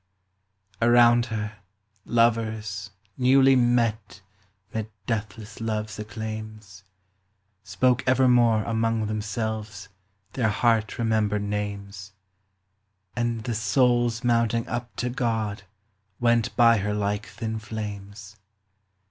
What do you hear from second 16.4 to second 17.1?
by her